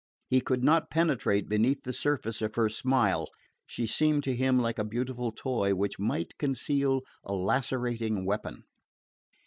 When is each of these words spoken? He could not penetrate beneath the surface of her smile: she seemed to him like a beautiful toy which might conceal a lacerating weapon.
He 0.31 0.41
could 0.41 0.63
not 0.63 0.89
penetrate 0.89 1.47
beneath 1.47 1.83
the 1.83 1.93
surface 1.93 2.41
of 2.41 2.55
her 2.55 2.69
smile: 2.69 3.27
she 3.67 3.85
seemed 3.85 4.23
to 4.23 4.35
him 4.35 4.57
like 4.57 4.79
a 4.79 4.83
beautiful 4.83 5.31
toy 5.31 5.75
which 5.75 5.99
might 5.99 6.39
conceal 6.39 7.01
a 7.23 7.35
lacerating 7.35 8.25
weapon. 8.25 8.63